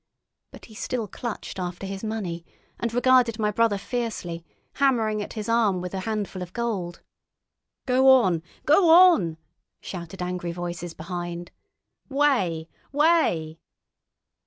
[0.51, 2.43] But he still clutched after his money,
[2.79, 4.43] and regarded my brother fiercely,
[4.77, 7.03] hammering at his arm with a handful of gold.
[7.85, 8.41] "Go on!
[8.65, 9.37] Go on!"
[9.79, 11.51] shouted angry voices behind.
[12.09, 12.67] "Way!
[12.91, 13.59] Way!"